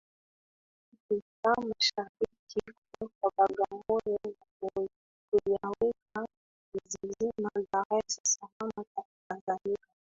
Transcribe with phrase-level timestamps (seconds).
[0.93, 4.85] Afrika Mashariki Kutoka Bagamoyo na
[5.27, 6.19] kuyaweka
[6.75, 8.85] mzizima Dar es Salaam
[9.27, 9.87] tanganyika